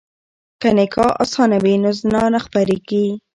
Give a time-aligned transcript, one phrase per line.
[0.61, 3.05] که نکاح اسانه وي نو زنا نه خپریږي.